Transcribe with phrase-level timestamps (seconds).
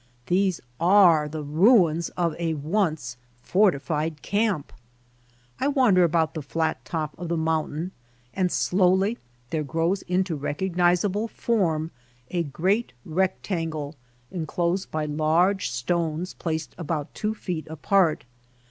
[0.25, 4.73] These are the ruins of a once fortified camp.
[5.59, 7.91] I wander about the flat top of the mountain
[8.33, 9.19] and slowly
[9.51, 11.91] there grows into recognizable form
[12.31, 13.93] a great rectangle
[14.31, 18.25] enclosed by large stones placed about two feet apart.